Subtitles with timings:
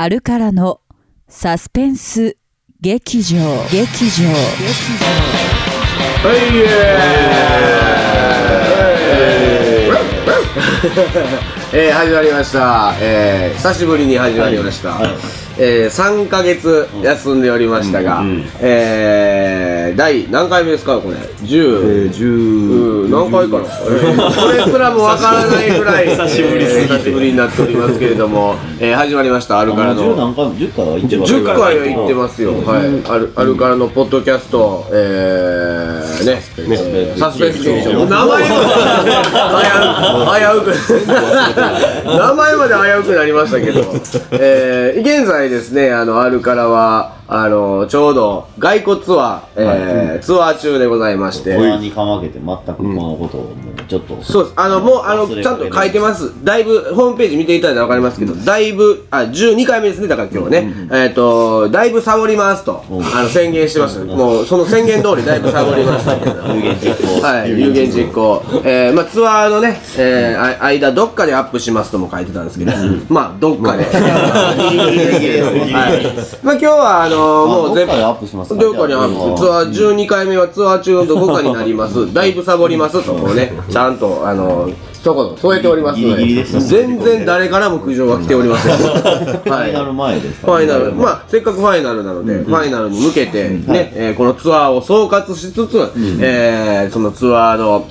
[0.00, 0.80] アルカラの
[1.26, 2.36] サスペンス
[2.80, 3.36] 劇場。
[3.68, 4.28] 劇場。
[11.72, 15.00] えー、始まりました、えー、久しぶりに始まりました、
[15.58, 18.22] えー、3ヶ月休んでおりましたが、
[18.60, 26.92] えー、第何回目ですかこれ？10、えー、10うん何回かな、えーこれすらもわからないぐらい 久しぶりすぎて。
[26.92, 38.74] えー久しぶりになっておりますけれども、えー、始まりましたアルカラ10の何回も10回は行ってる10回は行ってますよ、はい、あるあるからのポッドキャスト、えー、ね、ねサスペンス劇場、名前まで
[40.38, 41.18] 危うく、危うく、
[42.18, 43.80] 名前まで危うくなりましたけど、
[44.32, 54.54] えー、現在ですね、あの、あるからは、あの、ちょうど外国ツアー、えーツアー中でございまして、不安にかまけて全くこのことをもうちょっとそうです。
[54.56, 56.42] あの、もう、あの、ちゃんと書いてます。
[56.42, 60.72] だいぶ、ホームページ見ていただいたらわかりますけど、だいぶ、あ、12回目ですね、だから今日はね。
[60.90, 64.04] えっと、だいぶサボりますと、あの、宣言してました。
[64.06, 66.48] もう、その宣言通りだいぶサボりましたけど。
[66.54, 68.42] 有言実行はい、有言実行。
[68.64, 72.72] えー、まあ、ツアーのね、えー、あ間、どっかでアップしますとも書いてたんですけど、
[73.10, 73.84] まあ、どっかで。
[73.92, 74.00] は
[75.90, 76.42] い。
[76.42, 78.60] まあ、今日は、あのもうどっかでアップしますか。
[78.60, 82.12] どこにアップツアー12回目はツアー中のどこかになります。
[82.12, 83.04] だいぶサボります。
[83.04, 86.44] とこうねちゃんとあの一言添えておりますので。
[86.44, 88.76] 全然誰からも苦情は来ておりません。
[88.76, 90.92] フはァイナルい前ですかファイナル。
[90.92, 97.86] まあせっかくファイナルなので、ファイナルに向けてね、えーこのツアーを総括しつつ、えーそのツアーの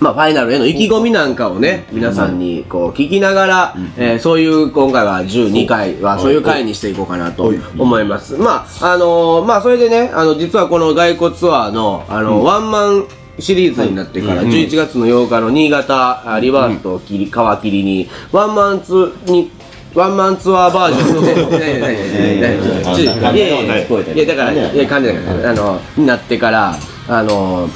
[0.00, 8.36] まあ、ファイナルへの意気込みなんかをね、皆さんにこう聞きながら、えーそういう今回は12回はそういう回にしていこうかなと思います。
[8.36, 13.08] まあ、あのーまあ、それでね、あの、実はこの外国ツアーの、あの、ワンマン
[13.40, 17.30] シリーズになってから、11月の8日の新潟、あリバースと切り皮
[17.62, 19.50] 切りに、ワンマンツに、
[19.94, 23.06] ワンマンツアーバージョンで、 ねねねねねちょい。
[23.06, 26.76] やいやいやいやだから、いや、感じないから、あの、になってから、
[27.08, 27.68] あの、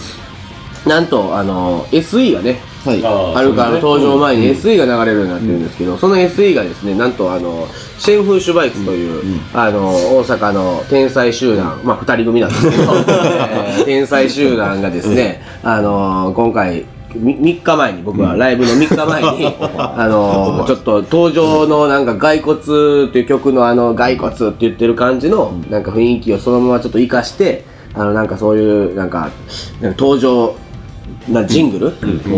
[0.87, 3.03] なんと、あの、SE がね、はい。
[3.37, 7.69] あるから登場前に SE が流れるようになってるんですけど、その SE がですね、なんとあの、
[7.99, 16.85] シェンフーシュバイツという、あの、大阪の天才集団、まあ二人組なんですけど、 えー天才集団がですね、あの、今回、
[17.15, 27.65] み3日前に僕はライブの3日前に、 あのちょっと登場のなんか骸骨っていう曲のあの骸骨って言ってる感じのなんか雰囲気をそのままちょっと活かして
[27.95, 29.29] あのなんかそういうなんか
[29.81, 30.55] なんか登場
[31.29, 31.87] なジングル？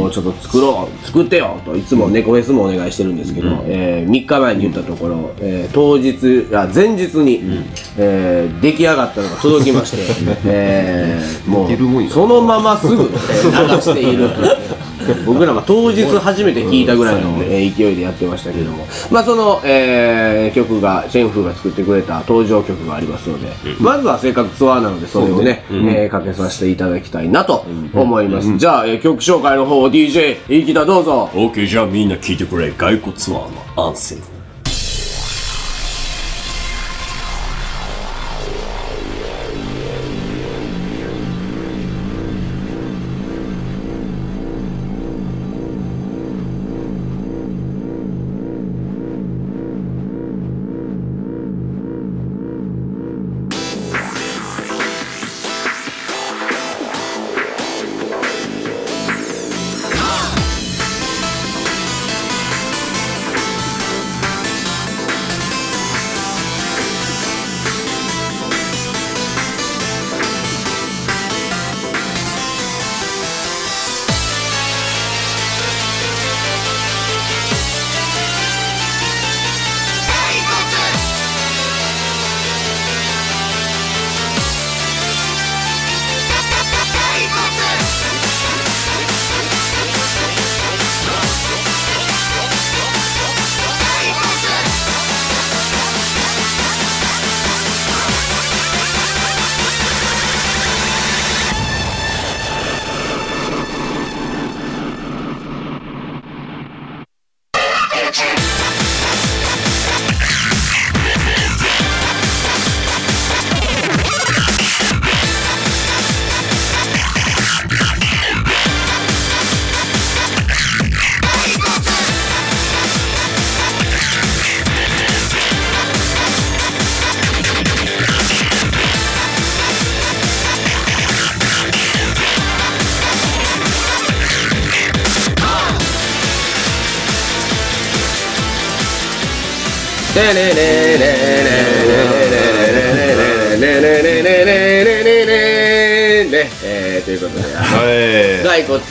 [0.02, 7.42] をちょっと作ろう作ってよといつも猫フェスもお願いしてるんですけど、え3日前に言ったところ、えー当日あ前日に、
[7.96, 9.96] えー出来上がったのが届きまして、
[10.46, 14.28] えーもうそのまますぐ、えー流している
[15.26, 23.48] 僕らは当日初めて聞いたぐらいの、えー勢いでやってましたけども、まあその、えー曲がシェンフーが作ってくれた登場曲がありますので、
[23.80, 31.30] まずはせっかくツアーなのでそれをね、えーかけさせていただきたいなと思います、じゃあ、えー曲紹介の方を DJ 飯田どうぞ。
[31.34, 32.70] OK じゃあみんな聞いてくれ。
[32.70, 33.38] 骸骨ツアー
[33.76, 34.20] のアンセム「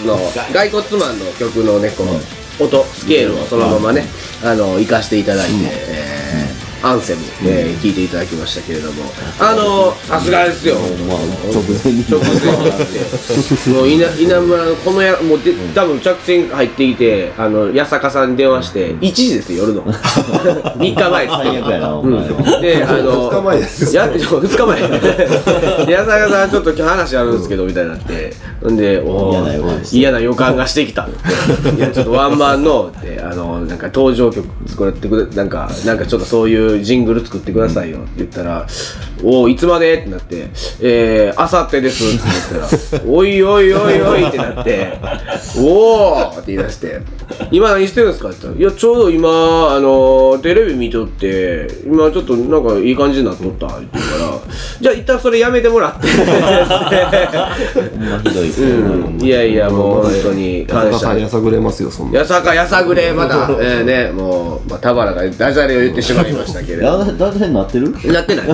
[0.03, 0.17] の
[0.53, 2.13] 骸骨マンの曲のねこの
[2.59, 4.05] 音スケールをそのままね
[4.43, 6.12] あの生かしていただいて、えー
[6.83, 9.03] アンセム、えー、聞いていただきましたけれども。
[9.39, 10.75] あのさすがですよ。
[10.75, 11.17] まあ
[11.51, 12.05] 直前に。
[12.09, 19.83] 直前になってもう稲稲村のこのやもうで多分着信入ってきてあの八坂さんに電話して1時ですよ夜の。
[19.93, 24.81] 3日前です最悪やなおうんで、あの、 2日前ですや、2日前。
[25.85, 28.33] で矢坂さん、ちょっと今日話あるんですけど、みたいになって。
[28.69, 29.97] んで、お嫌な予感して。
[29.97, 31.07] 嫌な予感がしてきた。
[31.77, 32.91] いや、ちょっとワンマンの、
[33.21, 37.99] あの、なんか登場曲作ってくれ、なんか、なんかちょっとそういうジングル作ってくださいよ。
[37.99, 38.67] って言ったら、
[39.23, 39.99] おお、いつまで？
[39.99, 40.49] ってなって、
[40.81, 42.03] えー、あさってです。
[42.03, 44.99] って言ったら、おいおいおいおいってなって、
[45.57, 47.01] おおって言い出して、
[47.51, 54.39] 今何してるんですかって言ったら、いや、ちょうど今、あの、テレビ見とって、今ちょっとなんかいい感じになっとったって言うから、
[54.81, 56.07] じゃあ一旦それやめてもらって。
[56.07, 56.17] ひ
[58.35, 61.19] どいうん、いやいや、もう本当に感謝高さん。
[61.19, 66.97] やさぐれますよそんなやさかやさぐれ、まだ、えー、ね、もう、まあ、田原がダジャレを言ってしまいましたけれど。
[66.97, 68.47] だだ誰になってるな ってない。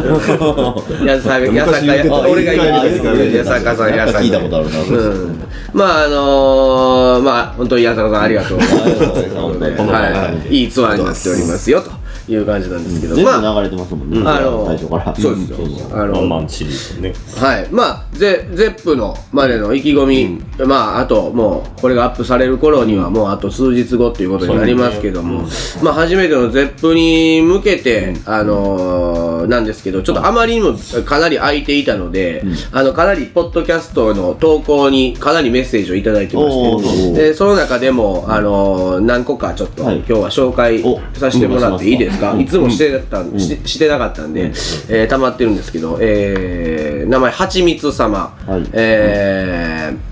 [1.05, 4.19] やさか、やさか、言ってた俺が言ってたあ言ってたやさかさん、やさか。
[4.19, 5.39] 聞いたことあるなうん。
[5.73, 10.55] まあ、あのー、まあ、本当にやさかさんありがとうはい。
[10.55, 10.63] い。
[10.63, 10.69] い。
[10.69, 11.98] ツアーになっておりますよ、と
[12.33, 13.15] いう感じなんですけど。
[13.15, 14.21] 全部まあ、流れてますもんね。
[14.25, 15.15] あの最初から。
[15.15, 15.57] そうですよ。
[15.67, 15.69] ん。
[15.69, 17.13] そうあの、ワンマンシリーズね。
[17.37, 17.67] はい。
[17.71, 25.47] まあ、ゼゼップのまでの意気込み、まあ、あと、もう、これがアップされる頃には、もうあと数日後っていうことになりますけども、
[25.81, 39.97] まあ、初めてのゼップに向けて、あのーなんですけど、ちょっとあまりにもかなり空いていたので、あの、かなり、ポッドキャストの投稿にかなりメッセージをいただいてまおして、ーでその中でも、あのー何個かちょっと、はい。
[39.97, 42.39] 今日は紹介おさせてもらっていいですか、うん。
[42.41, 44.45] いつもしてたん、ししてなかったんで、
[44.89, 48.69] えー溜まってるんですけど、えー名前はちみつ様、はい。
[48.73, 50.08] えー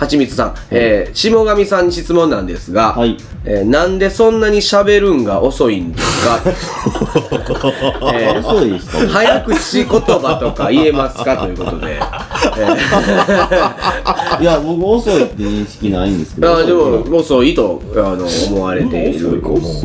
[0.00, 3.18] はちみつさん、えー下神さんに質問なんですが、はい。
[3.44, 6.40] えーなんでそんなに喋るんが遅いんですか、
[8.14, 11.36] えー遅いですか早口言葉とか言えますか？
[11.36, 12.02] ということで、えー。
[14.40, 16.56] いや僕遅いって認識ないんですけど。
[16.56, 19.42] あでも遅いとあの思われている。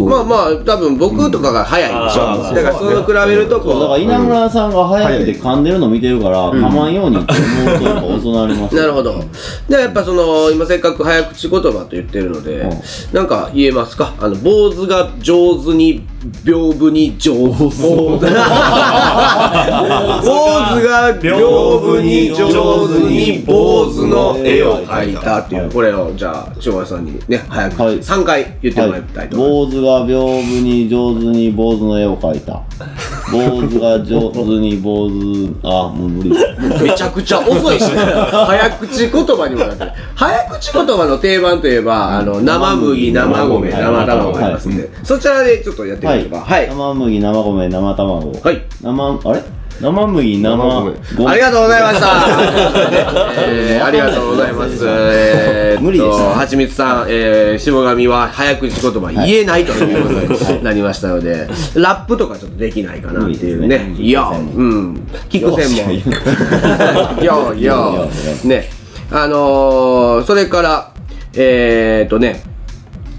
[0.07, 7.33] まあまあ多分僕とかが早いでしょ、あーだからそれを比べるとそうだからこ稲村さんが早くて噛んでるの見てるから、噛まんようにって
[7.65, 9.21] 思うとやっぱ遅なりますう なるほど。
[9.67, 12.71] でやっぱその今せっかく早口言葉と言ってるので、うん。
[13.13, 14.13] なんか言えますか？
[14.19, 16.07] あの坊主が上手に
[16.43, 18.19] 屏風に上手坊主
[21.13, 32.63] が屏風に上手に坊主の絵を描いたっていうこれをじゃあ島田さんにね早くはい3回言ってもらいたいと思います、坊主が屏風に上手に坊主の絵を描いた
[33.31, 36.29] 坊主が上手に坊主あもう無理
[36.81, 52.07] めちゃくちゃ遅いし、ね、早口言葉にもなってる早口言葉の定番といえば、あの生麦生米生卵がありますんで、そちらでちょっとやってみましょうかはい、生麦生米生卵はい生あれ生麦生米ありがとうございました、
[53.47, 54.83] えーありがとうございます。
[54.87, 59.93] えー無理でしたねはちみつさん、えー、下神は早口言葉言えないとい。
[60.25, 63.93] うことになりましたので、ラップとかちょっとできないかなっていうね。
[63.97, 64.33] いやう
[64.63, 65.07] ん。
[65.29, 65.85] 聞く専
[67.17, 67.23] 門。
[67.23, 68.09] よ うよ
[68.43, 68.47] う。
[68.47, 68.69] ね。
[69.11, 70.89] あのー、それから
[71.35, 72.41] えー、っとね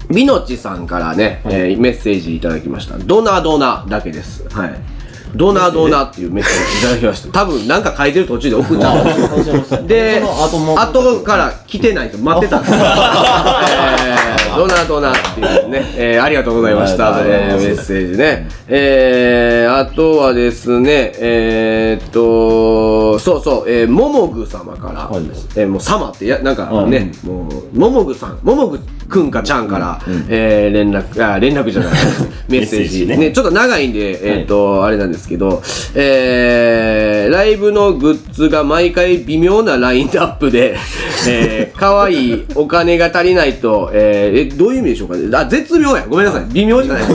[0.09, 2.95] みのちさんからね、えーメッセージいただきました。
[2.97, 4.43] ドナドナだけです。
[4.51, 4.96] はい
[5.37, 7.31] ドナドナっていうメッセージいただきました。
[7.31, 9.01] 多分なんか書いてる途中で送った。
[9.01, 9.77] ん ですそうしました。
[9.83, 12.59] で、後から来てないと待ってた。
[12.59, 12.77] んですよ。
[12.79, 17.11] えー、ドナドナっていうね、えー、ありがとうございました。
[17.21, 18.49] メッセージね。
[18.67, 25.23] えー、あとはですね、えーっと、そうそう、えー、ももぐ様から、はい。
[25.55, 26.89] えーもう様ってや、なんかうん。
[26.89, 28.79] ね、もう、ももぐさん、ももぐ
[29.09, 31.93] くんかちゃんから、えー、連絡、あ、連絡じゃない、
[32.49, 33.17] メッセージね。
[33.17, 35.61] ね、ちょっと長いんで、えーっと、あれなんですけど、
[35.95, 40.75] えー、ライブのグッズが毎回微妙なラインナップで、
[41.27, 45.29] えー、可愛いお金が足りないと、えー、え、どういう意味でしょうかね。
[45.33, 46.05] あ、絶妙や。
[46.07, 46.45] ごめんなさい。
[46.51, 47.03] 微妙じゃない。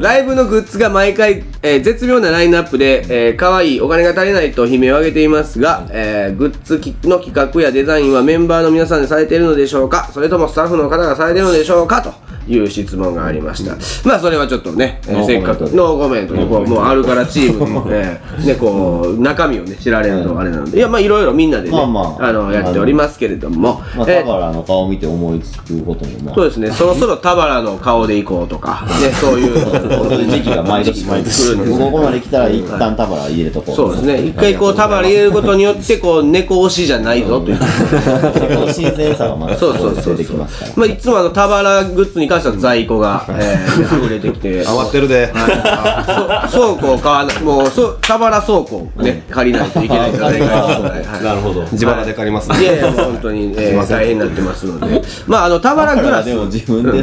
[0.00, 10.10] ライブのグッズが毎回、えー絶妙なラインナップで、えー、可愛いお金が足りないと悲鳴を上げていますが、えーグッズきの企画やデザインはメンバーの皆さんでされているのでしょうか？
[10.12, 12.02] それともスタッフの方がされてるのでしょうか？
[12.02, 12.12] と
[12.48, 13.76] いう質問がありました。
[14.08, 22.32] まあそれはちょっとね、えーせっかくノーコメントでこうもうあるからチームの、 えーねこう中身をね知られるとあれなので、いやまあいろいろみんなでね、まあまあ。
[22.32, 30.30] のやっておりますけれども、まあ、えー田原の顔見て思いつくことも、まあ、そうですね、そろそろ田原の顔で行こうとか、ね、そういう。
[30.30, 33.76] 時期が毎年毎年来るんですここまで来たら一旦田原入れとこう。
[33.76, 37.58] そうですね、一回こう田原入れることによって、こう猫推しじゃないぞという。
[38.72, 40.36] 新鮮さがまたそうそうそうそう。
[40.76, 45.30] まあ、いつもあの田原グッズに関しては在庫が、 えー、溢れてきて余ってるで。
[45.34, 51.62] はいそう倉庫を買わないもうそう田原倉庫をね借りないといけないかなとはいなるほど。
[51.72, 56.90] 自腹で借りますいやいやもう本当に、えー、大変になってますのでまああの田原グラスでも自分で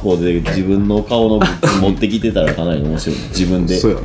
[0.00, 1.40] 庫で自分の顔の
[1.80, 3.18] 持ってきてたらかなり面白い。
[3.30, 3.76] 自分で。
[3.76, 4.02] そうやな。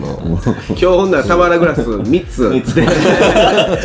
[0.70, 2.74] 今日ほんなら田原グラス3つ 自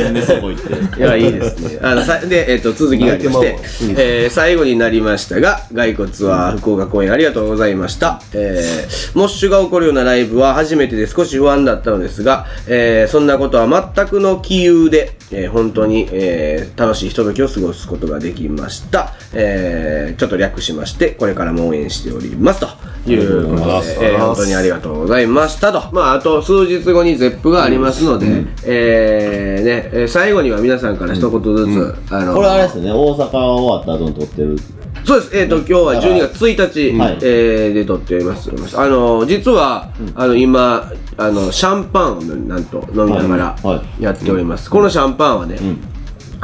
[0.03, 1.01] 分で倉庫行って。
[1.01, 1.79] いや、いいですね。
[1.83, 3.59] あの、さで、えっ、と、続きがありまして、
[3.97, 8.21] えー最後になりましたが、骸骨は福岡公演ありがとうございました。
[8.33, 19.13] えーモッシュが起こるようなライブは初めてで少し不安だったのですが、えーそんなことは全くの杞憂で、えー本当に、えー楽しいひとときを過ごすことができました。
[19.33, 25.83] えーちょっと略しまして、これからも応援しておりますということで、えー本当にありがとうございましたと。
[25.93, 28.27] まあ、あと数日後にゼップがありますので、
[28.65, 34.57] えーね、えー最後には皆さんから一言ずつ、あのこれあれですね、大阪終わった後に撮ってる。
[35.05, 37.19] そうです、えっ、と、今日は12月1日、はい。
[37.23, 38.51] えーで撮っております。
[38.75, 43.77] あの、実は、あの、今、あの、シャンパンをなんと飲みながらはい。
[43.77, 44.71] はやっております。
[44.71, 45.59] このシャンパンはね、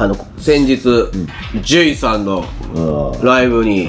[0.02, 0.76] あの、先日、
[1.62, 3.24] ジェイさんのうん。
[3.24, 3.88] ライブに、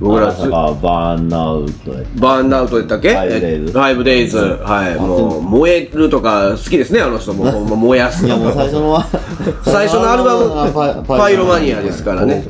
[0.00, 3.10] 僕らつ、バーンアウトやバーンアウトやったっけ？
[3.10, 4.38] ファイブデイズ。
[4.38, 4.96] はい。
[4.96, 7.50] もう、燃えるとか好きですね、あの人も。
[7.50, 7.68] ほん。
[7.68, 9.06] ま燃やすいやもう最初のは。
[9.62, 12.44] 最初のアルバム、パイロマニアですからね。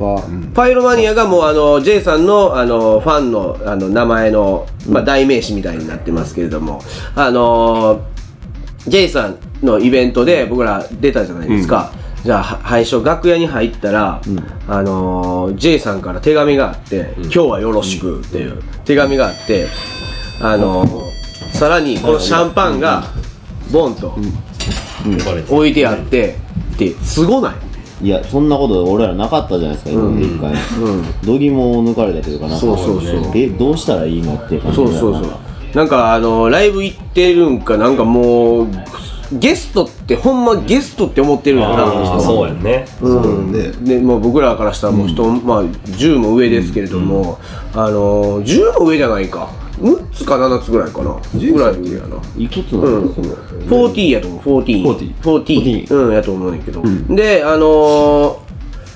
[0.54, 1.14] パイロマニア。
[1.14, 6.80] がもうあの、J さんのあの、ファンのあの、名前の、まあ、代名詞みたいになってますけれども、
[7.14, 8.00] あのー、
[8.88, 11.92] J さんのイベントで僕ら出たじゃないですか。
[12.24, 14.22] じゃあ、は最初楽屋に入ったら、
[14.66, 19.68] あのー、J さんから手紙があって、今日はよろしくっていう手紙があって、
[20.40, 23.04] あのー、さらにこのシャンパンが、
[23.70, 24.16] ボンと
[25.50, 26.36] 置いてあって、
[26.74, 27.52] って、すごな
[28.00, 28.06] い？
[28.06, 30.54] いやそんなこと俺らなかったじゃないですか今まで一回。
[31.26, 32.60] どぎもを抜かれたというかなんか。
[32.60, 33.32] そうそうそう。
[33.36, 35.32] えどうしたらいいのっていう感じそうそうそう。
[35.74, 38.68] なんかあのライブ行ってるんかなんかもう
[39.32, 42.86] ゲストってほんまゲストって思ってるんやなああ、そうやね。
[43.00, 47.38] うんででもう僕らからしたらもう人、まあ10も上ですけれども、
[47.74, 49.48] あの10も上じゃないか。
[49.80, 51.16] 6つか7つぐらいかな。
[51.34, 52.16] ぐらい上やな。
[52.38, 53.06] いくつなうん。
[53.06, 54.40] の、40やと思う。
[54.62, 55.14] 40 40
[55.86, 58.43] 40うんやと思うねんけど、であのー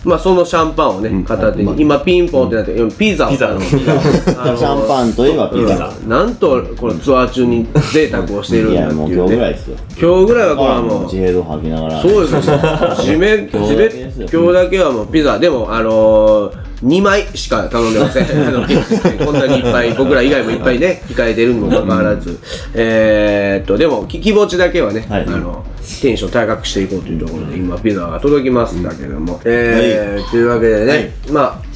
[0.04, 2.92] まあそのシャンパンをね片手に、今ピンポンってなってうん。
[2.92, 3.30] ピザを。
[3.30, 3.50] ピザ。
[3.50, 5.92] あのシャンパンといえばピザ。
[6.06, 9.76] なんとこのツアー中に贅沢をしているんいだっていう今日ぐらいねですよ。
[10.00, 12.40] 今日ぐらいはこれはもう自閉度吐きながらそうですよ。
[12.40, 15.38] 締め締め今日だけはもうピザ。
[15.38, 18.26] でもあのー、2枚しか頼んでません。
[19.24, 22.38] こんなにいっぱい僕ら以外もいっぱいね控えてるにもかかわらず。
[22.74, 25.24] えー、っとでもき気持ちだけはね、はい。
[25.26, 25.64] あの
[26.02, 31.66] テンション高くしていこうというところで今ピザが届きましたけども、えーというわけでね、まあ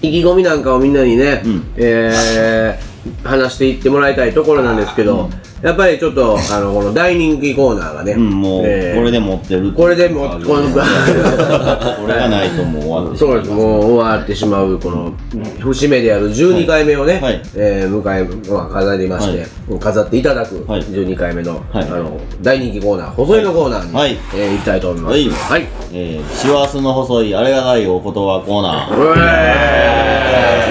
[0.00, 1.42] 意気込みなんかをみんなにね、
[1.76, 2.92] えー
[3.24, 5.28] 話していってもらいたいところなんですけど、
[5.62, 13.50] やっぱりちょっとあのこの大人気コーナーがね、うんもうこえーれで持ってるこれでもうこのこれがないともう終わってしまそうです。
[13.52, 15.12] もう終わってしまうこの
[15.60, 17.40] 節目である12回目をね、はい。
[17.54, 19.46] えー迎え、まあ、飾りまして、
[19.78, 20.82] 飾っていただくはい。
[20.82, 21.84] 12回目の,、はい。
[21.84, 24.12] あの大人気コーナー細いのコーナーに、はい。
[24.34, 25.50] えー行きたいと思います。
[25.52, 25.60] はい。
[25.62, 25.68] はい。
[25.92, 28.96] えー、師走の細いあれがないお言葉コーナー。
[28.96, 30.61] うえ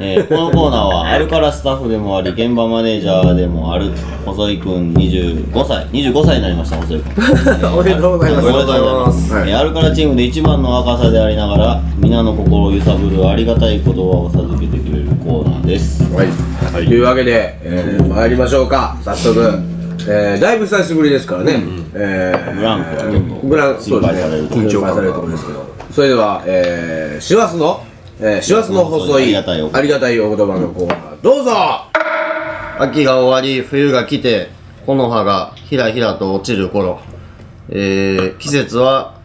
[0.00, 3.90] えーこのコーナーはアルカラスタッフでもあり現場マネージャーでもある
[4.24, 7.10] 細井くん25歳25歳になりました細井くん。
[7.10, 8.46] ー おめでとうございます。
[8.46, 9.50] おめでとうございます、はい。
[9.50, 16.04] えーアルカラチームで一番の若さでありながら皆の心を揺さぶるありがたい言葉を授けてくれるコーナーです。
[16.14, 16.28] はい、
[16.72, 18.96] というわけで、えー、参りましょうか。
[19.04, 19.40] 早速、
[20.08, 21.60] えー、だいぶ久しぶりですからね、
[21.94, 25.66] えー、ブランクはちょっとブランク心配される緊張されるところですけど。
[25.90, 27.82] それでは、えー、師走の
[28.20, 31.20] えー、師走の細いありがたいおありがたいお言葉のコーナー。
[31.22, 31.52] どうぞ。
[32.80, 34.50] 秋が終わり冬が来て
[34.86, 37.00] 木の葉がひらひらと落ちる頃、
[37.68, 39.18] えー季節は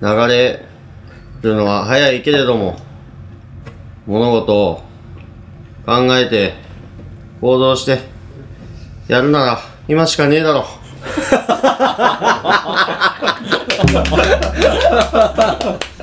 [0.00, 0.64] 流れ
[1.42, 2.76] るのは早いけれども
[4.06, 4.82] 物事を
[5.86, 6.54] 考えて
[7.40, 7.98] 行動して
[9.08, 9.58] やるなら
[9.88, 10.64] 今しかねえだろ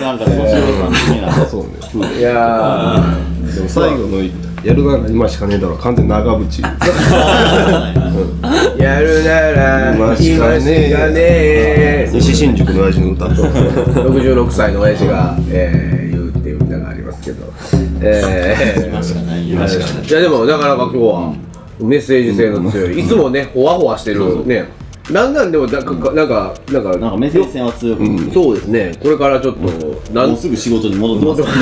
[0.00, 0.56] なんか小四郎さ
[0.88, 1.72] ん的なそうね。
[2.18, 3.54] いやー。
[3.54, 4.18] でも最後の
[4.64, 6.62] やるなら今しかねえだろ完全に長渕。
[8.82, 12.10] やるなら今しかねえ。
[12.12, 13.26] 西新宿の親父の歌。
[13.26, 17.52] と66歳の親父が、えー、言うっていう歌がありますけど。
[18.00, 19.58] えー、今しかないよ。
[19.58, 19.60] い。
[20.12, 21.34] やでもなかなか今日は
[21.80, 24.64] メッセージ性の強い、いつもねほわほわしてるね
[25.10, 28.92] なんなんでもなんかなんかなんかなんかメッセージ性は強く、そうですね。
[29.00, 29.62] これからちょっと
[30.12, 31.52] なんもうすぐ仕事に戻ってます。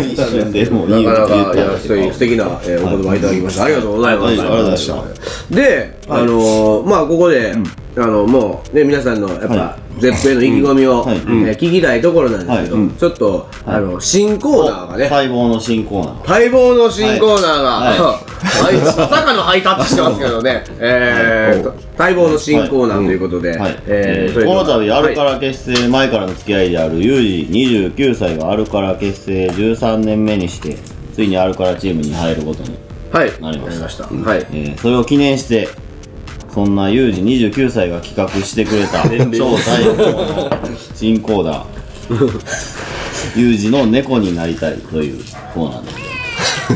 [0.00, 5.54] 一瞬でもういいなかなかいや素敵素敵な、えーお言葉いただきました、ありがとうございますありがとうございました。
[5.54, 7.54] で、あのーまあここで、
[7.98, 11.16] あのもうね皆さんのやっぱ、は絶平の意気込みを、はい。
[11.16, 12.84] えー聞きたいところなんですけど、はい。
[12.84, 12.96] うん。
[12.96, 16.28] ちょっと、あの新コーナーがね、待望の新コーナー。
[16.28, 17.98] 待望の新コーナーが、はい。
[17.98, 18.76] はい。
[18.84, 23.76] まさかのハイタッチしてますけどね、 えー待望の新コーナーということで、はい。
[23.86, 30.76] えーそれこの度アルカはいラ結成前からの付き合いであるユージ29歳がアルカラ結成13年目にして
[31.14, 32.76] ついにアルカラチームに入ることに、
[33.10, 33.88] はい、なりました。
[33.88, 34.04] した。
[34.04, 34.46] はい。
[34.52, 35.68] えーそれを記念して
[36.56, 39.02] そんなユージ29歳が企画してくれた
[39.36, 40.50] 超最高の
[40.94, 41.64] 新コーナー
[43.38, 45.22] ユージの猫になりたいという
[45.52, 45.90] コーナーで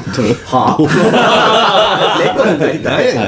[0.05, 3.17] ございます猫になりたい？
[3.17, 3.25] は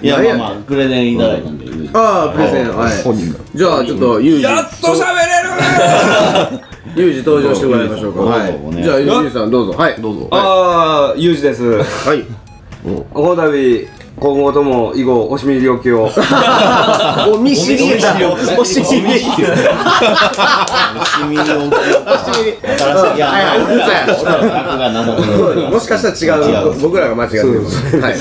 [0.00, 0.08] い、い。
[0.08, 2.74] やまあまあプレゼンいただいたんでああプレゼン。
[2.74, 3.02] はい。
[3.02, 3.38] 本人が。
[3.54, 4.42] じゃあちょっとユージ。
[4.44, 6.60] やっと喋れる
[6.96, 8.20] ユージ登場してもらいましょうか。
[8.22, 8.58] はい。
[8.82, 9.72] じゃあユージさんどうぞ。
[9.76, 9.96] はい。
[10.00, 10.28] どうぞ。
[10.30, 11.62] ああユージです。
[11.62, 12.24] はい。
[13.12, 13.86] この度
[14.18, 16.10] 今後とも以後おしみ領域を
[17.32, 17.84] おみしり。
[18.58, 19.20] おしみり。
[19.20, 19.30] シ
[21.28, 21.54] ミの新
[22.34, 23.58] しいいやはいはい
[24.08, 26.78] 僕がなんだろうもしかしたら違う。
[26.80, 27.44] 僕らが間違ってる。
[28.00, 28.16] はい。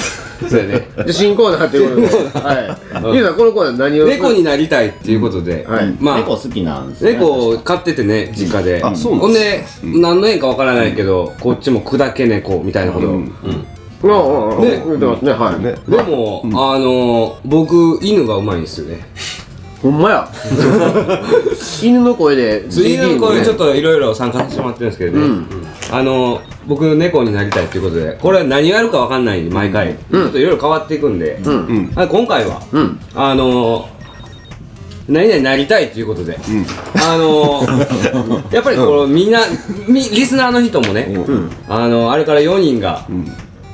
[0.48, 0.88] そうやね。
[0.98, 2.39] じゃあ新コーナーということで。
[2.39, 2.58] はい。
[3.06, 4.06] ユージさんこのコーナー何を？
[4.06, 13.08] 猫になりたいっていうことで、はいまあ猫好きなんですね猫を飼っててね実家であそうなんほんで、何の縁かわからないけどこっちも砕け猫みたいなこと、
[14.04, 14.63] うんうんうん。
[14.63, 14.84] ね。
[14.86, 15.32] 言ってますね。
[15.32, 15.63] はい。
[15.63, 19.06] ねでも、あの僕犬がうまいんですよね
[19.82, 20.30] ほんまや。
[21.82, 22.66] 犬の声で。
[22.70, 23.66] 犬の声ちょっと。
[23.66, 25.46] といろいろ参加させてもらってるんですけどね、
[25.92, 31.92] あの僕猫になりたいっていうことでこれは何やるかわかんないんで毎回、ちょっといろいろ変わっていくんで、うん。
[31.96, 33.00] あ今回は、うん。
[33.15, 33.89] あの
[35.08, 36.38] 何々なりたいということで、
[36.95, 37.62] あの
[38.52, 39.39] やっぱりこのみんな、
[39.88, 41.08] みリスナーの人もね、
[41.69, 43.08] あのあれから4人が、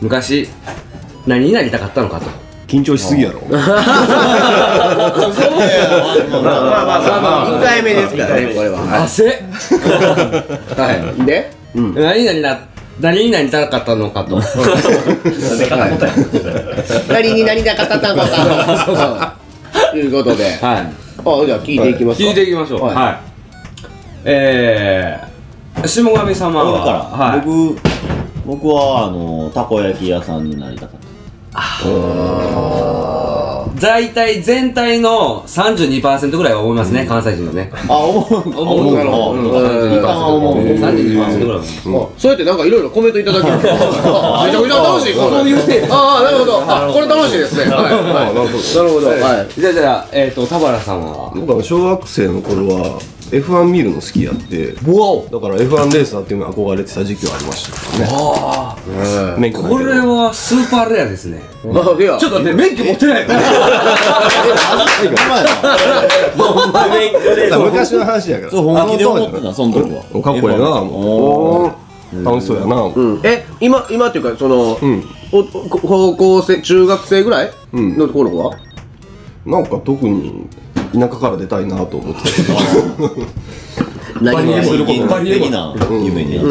[0.04, 0.48] 昔
[1.26, 2.26] 何になりたかったのかと。
[2.68, 3.40] 緊張しすぎやろ。
[3.50, 3.72] まあまあ
[6.86, 7.58] まあまあ。
[7.58, 8.48] 一回目ですからね。
[8.54, 8.82] これは。
[8.82, 9.26] は汗？
[9.26, 9.30] い。
[10.78, 11.26] はい。
[11.26, 11.52] で？
[11.74, 12.60] 何々な
[13.00, 14.42] 何になりたかったのかと。
[17.10, 19.38] 何になりたかったのか
[19.92, 19.98] と。
[19.98, 20.44] いうことで。
[20.44, 20.54] はい。
[20.60, 20.86] あ、
[21.46, 22.28] じゃあ聞いていきますか。
[22.28, 22.84] 聞いていきましょう。
[22.86, 22.96] はい。
[22.96, 23.18] はい、
[24.26, 27.78] えー、下神様は僕
[28.46, 31.04] 僕僕はあのたこ焼き屋さんになりたかった。
[33.80, 37.72] 大体全体の32%ぐらいは思いますね、関西人のね。
[37.90, 38.34] あ思う。
[38.62, 38.96] 思う。
[38.96, 39.32] なるほど。
[39.34, 39.46] うん。
[39.46, 39.54] うん
[40.78, 41.62] 32%ぐらい
[42.18, 43.80] そうやってなんかいろいろコメントいただける めちゃ
[44.62, 46.64] くちゃ楽しいそういうテーマああなるほど。
[46.66, 47.66] あこれ楽しいですね。
[47.74, 47.84] はい。
[47.84, 47.94] はい。
[47.94, 49.08] なるほど。
[49.10, 49.60] はい。
[49.60, 51.32] じゃあじゃあえっ、と田原さんは？
[51.36, 53.00] 僕は小学生の頃は
[53.34, 54.68] F1 見るの好きやって。
[54.74, 58.16] だから F1 レーサーっていうのに憧れてた時期はありましたか
[59.26, 59.40] らね。
[59.40, 59.76] 免許ないけど。
[59.76, 61.42] これはスーパーレアですね。
[61.66, 62.18] あいや。
[62.18, 63.44] ちょっと待って免許持ってないだか
[67.50, 71.76] ら昔の話やからそう本気で思ってたその時はかっこいいなも
[72.14, 78.58] う楽しそうやなうんえ今今っていうかそのうんおお高校生中学生ぐらいうんの頃は
[79.46, 80.48] なんか特に
[80.94, 82.22] 田舎から出たいなと思って。
[84.22, 86.38] 何現すること実的な夢に。
[86.38, 86.50] なる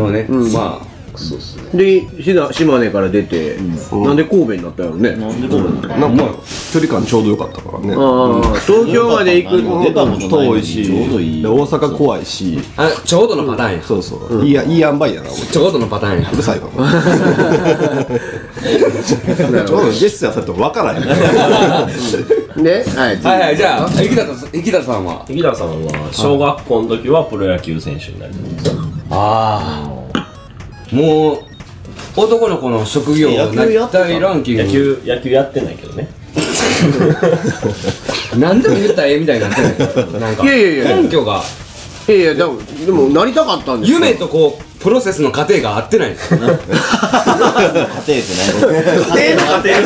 [0.00, 0.52] ほどね、うん。
[0.52, 1.64] まあそうっすね。
[1.74, 3.56] でひな島根から出て
[3.92, 5.16] なんで神戸になったんやろね。
[5.16, 6.16] なんでこうなの？
[6.16, 6.34] なんか
[6.72, 7.94] 距離感ちょうどよかったからね。
[8.66, 9.82] 東京まで行くの。
[10.16, 10.94] に遠いし大
[11.66, 12.58] 阪怖いし。
[12.76, 14.44] あちょうどのパターンや、そうそう。
[14.44, 16.30] いいやいい塩梅やなちょうどのパターンや。
[16.32, 16.72] うるさいかも
[19.66, 21.04] ちょうどゲストやされても分からへん
[22.56, 25.24] ではいはいはいじゃあ池田さん池田さんは？
[25.28, 28.70] 池田さんは小学校の時はプロ野球選手になりた。
[28.70, 28.74] い
[29.10, 30.94] ああ。
[30.94, 31.38] もう
[32.16, 33.64] 男の子の職業野球やってた。
[33.64, 33.70] な
[34.06, 34.62] りたいランキング。
[34.64, 36.08] 野球野球やってないけどね。
[38.38, 39.72] 何でも言ったらええみたいになってない
[40.20, 40.44] なんか。
[40.44, 40.96] いやいやいや。
[41.02, 41.42] 根拠が。
[42.06, 43.98] いやいやでもでもなりたかったんですよ。
[43.98, 46.68] 夢とこうプロセスの過程が合ってないんですよ家庭って
[48.06, 48.20] 何？
[48.60, 49.80] 家庭の家庭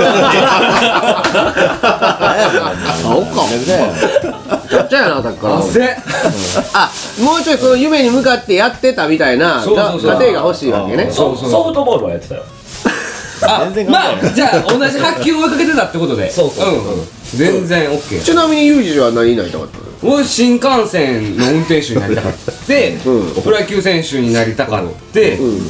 [3.16, 3.36] おっか
[4.76, 5.54] やっちゃいやなさっきから
[6.74, 6.90] あ
[7.22, 12.42] もうちょいその夢に向かってやってたみたいなそうそうそう家庭が欲しいわけねソソフトボールはやってたよ
[13.42, 16.30] あ全然関まあじゃあ同じ発球を追いかけてたってことで。
[16.30, 16.98] そうそうそう。
[16.98, 20.14] うん全然 OK ちなみにユージは何になりたかったの？
[20.14, 22.32] 俺新幹線の運転手になりたかっ
[22.66, 23.42] て、うん。
[23.42, 25.60] プロ野球選手になりたかって、うん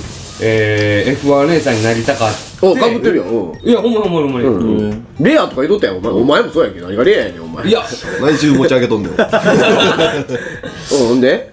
[0.41, 5.07] えー、F1 レーサーになりたかっておかぶってるようんいやほんまほんまほんまに、うん。
[5.21, 6.13] レアとか言っとったよお前。
[6.13, 6.81] お前もそうやけ。
[6.81, 7.69] ど何がレアやねんお前。
[7.69, 7.83] いや。
[8.21, 9.13] 何中持ち上げとんねん。
[9.15, 9.19] うん
[11.09, 11.51] ほんで？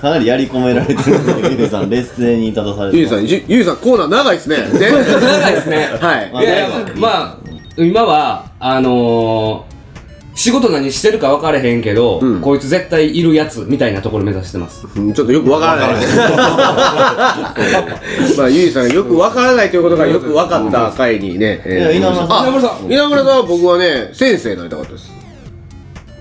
[0.00, 4.56] かなりやり込められてるんでゆうさん劣勢に立たされてユージさんじユージさんコーナー長いっすね。
[4.78, 4.90] で？
[4.90, 5.88] 長いですね。
[6.00, 6.44] はい。
[6.44, 7.36] いやいやまあ
[7.76, 9.79] 今はあのー、
[10.34, 12.40] 仕事何してるか分からへんけど、うん。
[12.40, 14.86] こいつ絶対いるやつみたいなところ目指してます。
[14.96, 16.06] うんちょっとよくわからない。
[18.38, 21.60] まあ、ゆいさんがよくわからないということがよく分かった回にね。
[21.64, 21.98] えー。
[21.98, 22.40] いや稲村さん。
[22.40, 22.92] あ稲村さん。
[22.92, 25.10] 稲村さんは僕はね、先生になりたかったです。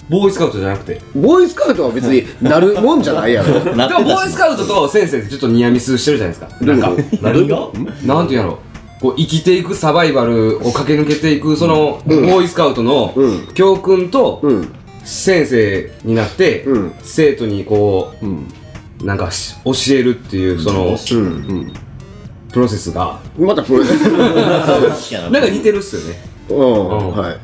[0.10, 0.96] ボーイスカウトじゃなくて。
[0.96, 3.76] でボーイスカウトは別になるもんじゃないやろ。
[3.76, 6.66] なってもボーイスカウトと先生ってちょっとニアミスしてるじゃないですか。
[6.66, 6.92] なんか
[7.22, 7.68] 何が？
[8.04, 8.58] なんていうんやろ
[9.00, 13.48] こう生きていくサバイバルを駆け抜けていくその、ボーイスカウトのうん。
[13.54, 14.74] 教訓とうん。
[15.04, 16.94] 先生になって、うん。
[17.02, 18.26] 生徒にこう、
[19.06, 21.74] なんかし教えるっていうその、うん。
[22.52, 23.20] プロセスが。
[23.38, 23.92] またプロレス。
[25.32, 26.22] なんか似てるっすよね。
[26.50, 26.58] うん。
[26.58, 26.62] う
[26.94, 27.12] ん。
[27.12, 27.32] はい。
[27.32, 27.32] うん。
[27.32, 27.40] だか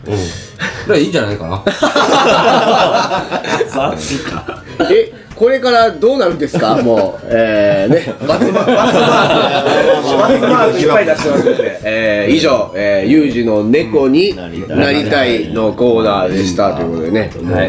[0.88, 1.64] らいいんじゃないかな。
[4.92, 6.76] え、これからどうなるんですか？
[6.82, 8.74] もう、えー、ね、バツマー
[10.74, 14.36] ク、いっぱい出してますので、えー、以上、えー、ユージの猫に
[14.68, 17.64] なりたいのコーナーでしたということでね、は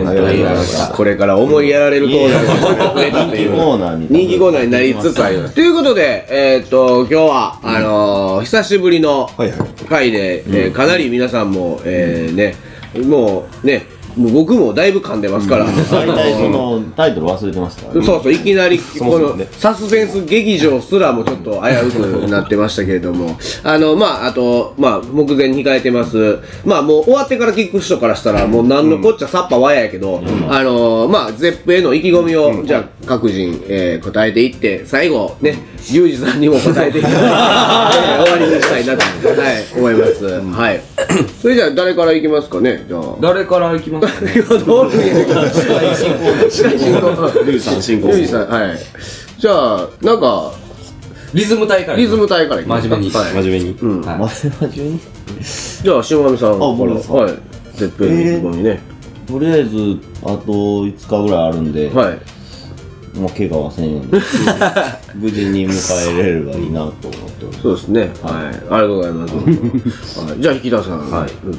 [0.93, 5.55] い、これから思いやられるコーナーが増えたっていう人気コーナーに人気コーナーになりつつあります。
[5.55, 12.55] ということで、えーっと、今日は、あのー、久しぶりのはいはい回で、えーかなり皆さんも、えー、ね、
[13.05, 13.85] もうね、
[14.17, 18.07] 僕もだいぶ噛んでますから、大体そのタイトル忘れてましたからね。
[18.07, 19.47] そうそう、いきなり、このもそもね。
[19.53, 26.39] サスペンス劇場すらもちょっと危うくなってましたけれども、あの、まあ、あと、まあ、目前に控えてます。
[26.65, 35.55] まあ、もう終わってから聞く人からしたら、もう何のこっちゃさっぱわややけど、あの、まあ、ゼップへの意気込みを、じゃあ、各人、えー答えていって、最後、ね、
[35.91, 40.25] ユージさんにも答えていただいて、 えー終わりにしたいなと、はい、思います。
[40.25, 40.81] はい。
[41.43, 43.03] それじゃあ、誰からいきますかね、じゃあ。
[43.21, 44.06] 誰から行きます
[44.65, 46.51] どう司会進行。
[46.51, 47.45] 司会進行。
[47.45, 48.79] リュウさん進行ユージさん、はい。
[49.39, 50.53] じゃあ、なんか、
[51.35, 53.33] リズム隊からリズム隊からいきますか真面目にはい。
[53.35, 54.01] 真面目にうん。
[54.03, 55.01] はいま真面目に？
[55.83, 57.35] じゃあ、島上さんから、僕ですかはい。
[57.75, 58.81] 絶平の意気込みね。
[59.27, 59.77] とりあえず
[60.23, 60.53] あと
[60.87, 62.19] 5日ぐらいあるんで、はい。
[63.19, 64.13] もう怪我はせんように
[65.17, 68.01] 無事に迎えれればいいなと思っておりますそうですね。
[68.01, 68.33] はい。
[68.35, 69.35] ありがとうございます。
[70.21, 70.41] はい。
[70.41, 71.11] じゃあ、引田さん。
[71.11, 71.31] はい。
[71.45, 71.59] どうぞ。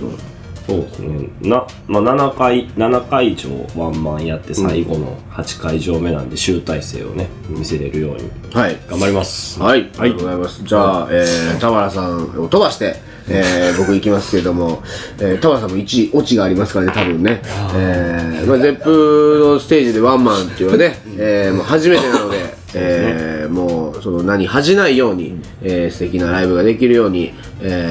[0.68, 1.30] そうですね。
[1.42, 8.78] な、まあ、7回7回以上ワンマンやって最後の8回上目なんで集大成をね見せれるようにはい。
[8.90, 9.60] 頑張ります。
[9.62, 10.64] はい、ありがとうございます。
[10.64, 12.96] じゃあ、えー、田原さんを飛ばして、
[13.30, 14.84] えー、僕行きますけれども、
[15.20, 17.42] えー、田原さんも1オチがありますからね、多分ね。
[17.74, 27.90] えー、まあ、ゼップのステージでワンマンっていうのはね、えー、もう初めてなので、 えー、もう、その何、恥じないように、えー、素敵なライブができるように、え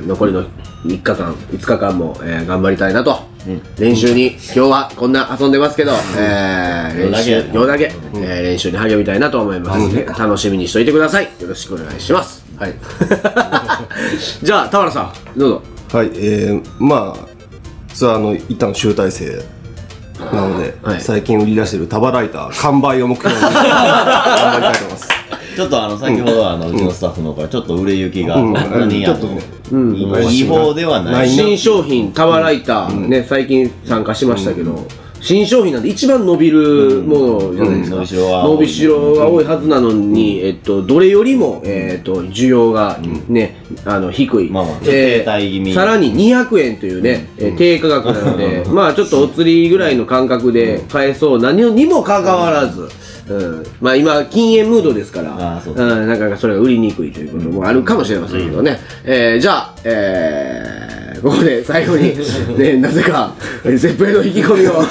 [0.00, 0.44] ー、残りの
[0.84, 3.26] 3日間、5日間も、えー、頑張りたいなと。
[3.78, 11.24] 練習に、今日はこんな遊んでますけど、えー、練習、今日だけ、えー練習に励みたいなと思いますので、楽しみにしといてください。
[11.40, 12.44] よろしくお願いします。
[12.56, 12.74] はい。
[14.42, 15.62] じゃあ、田原さん、どうぞ。
[15.92, 17.28] はい、えー、まあ、
[17.94, 19.42] ツアーの一旦集大成
[20.32, 25.17] なので、はい最近売り出しているタバライター、完売を目標に 頑張りたいと思います。
[25.58, 28.54] ちょっとあの先ほどあのうちのスタッフの方からちょっと売れ行きがうん。
[28.54, 29.42] そんなにあちょっとね
[29.72, 31.26] のいい方ではなない。
[31.26, 34.86] い新商品、タワーライター、ね、最近参加しましたけど、
[35.20, 37.96] 新商品なんで一番伸びるものじゃないですか。
[37.96, 44.48] うん伸びしろは伸びしろが多いはずなのに、えっと、どれよりも、えっと、需要がね、あの、低い。
[44.48, 45.74] まあまあえー停滞気味。
[45.74, 51.38] さらに200円というね、えー低価格なので、まあちょっとお釣りぐらいの感覚で買えそう。
[51.40, 52.88] なにもかかわらず、
[53.28, 55.62] うん、まあ今禁煙ムードですから。
[55.64, 60.88] ううん、なかなかそれが売りにくいということもあるかもしれませんけどね、えーじゃあ、えー
[61.20, 62.16] ここで最後に、
[62.56, 64.84] ね、 なぜか絶平の意気込みを。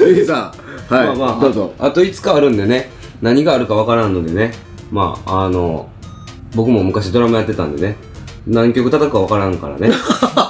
[0.00, 0.52] ゆうじさ
[0.90, 0.94] ん。
[0.94, 1.74] はい、まあまあどうぞ。
[1.78, 2.90] あと5日あるんでね。
[3.20, 4.52] 何があるかわからんのでね。
[4.90, 5.88] まああの
[6.54, 7.96] 僕も昔ドラマやってたんでね
[8.46, 9.90] 何曲叩くかわからんからね。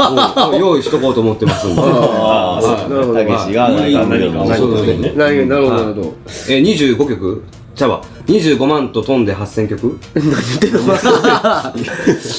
[0.59, 1.81] 用意しとこうと思ってますんで。
[1.83, 3.19] ああそうなるほど。
[3.19, 5.17] たけしが何か何かそうそうそう。
[5.17, 6.15] なるほどなるほど
[6.49, 7.43] えー、25曲？
[7.75, 8.03] ちゃうわ。
[8.27, 9.99] 25万と飛んで8000曲。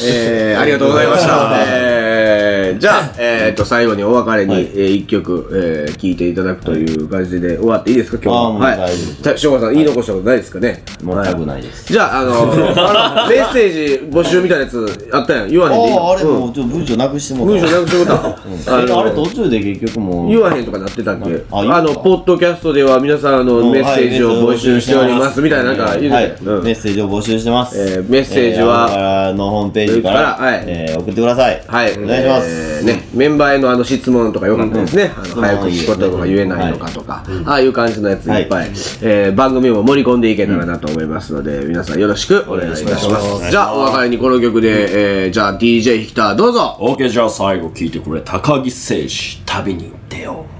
[0.03, 1.55] えー、ありがとうございました。
[1.59, 8.49] えー、じゃあ、えー、と、最後にお別れに、はいえー、一曲、えー、聴いていただくという感じで終わっていいですか、今日は？
[8.59, 8.77] はい。
[8.77, 10.83] 大丈夫ですじゃあ、しょうさん、言い残したことないですかね？
[11.03, 11.91] 全くないです。
[11.93, 12.45] じゃあ、あの、あ
[13.27, 15.49] のメッセージ募集みたいなやつあったやん。
[15.49, 18.21] 言わへんでいいああ、あれうんもうちょっと文章なくしても文章なくしてもらっ
[18.65, 18.75] た。
[18.75, 20.29] あれあれ途中で結局もう。
[20.29, 21.43] 言わへんとかなってたっけ？
[21.51, 27.77] あの、ポッドキャストでは皆さんあの、うんメッセージを募集しておりますみたいななんか言うはい、てうんメッセージを募集してます。
[27.77, 28.87] えーメッセージは
[29.29, 31.61] えー、のホームページから、はいえー送ってください。
[31.67, 32.47] はい、お願いします。
[32.57, 35.11] えーね、メンバーへのあの質問とかよかったですね。
[35.15, 38.69] あの早く仕事とか言えないのかとか、ああいう感じのやついっぱい、
[39.01, 43.51] えー番組も盛り込んでいけたらなと思いますので、皆さんよろしくお願いいたします。
[43.51, 46.77] じゃあ、お別れにこの曲で、えーじゃあ DJ ヒキターどうぞ。
[46.79, 48.69] OK じゃあ最後聞いてくれ高木誠
[49.07, 50.56] 司旅に出よう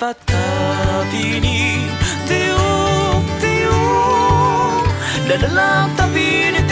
[0.00, 1.50] さらば旅に
[2.26, 3.70] 出よう出よ
[5.26, 6.69] うラララ旅に